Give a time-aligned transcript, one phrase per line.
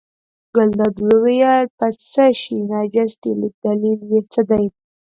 [0.55, 3.31] ګلداد وویل په څه شي نجس دی
[3.63, 4.65] دلیل یې څه دی.